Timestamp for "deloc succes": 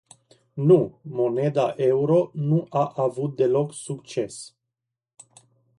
3.37-4.43